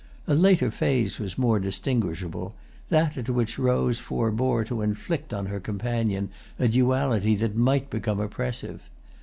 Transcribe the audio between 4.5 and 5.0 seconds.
to